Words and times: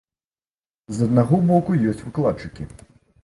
З 0.99 1.09
аднаго 1.09 1.39
боку, 1.51 1.77
ёсць 1.91 2.03
выкладчыкі. 2.07 2.69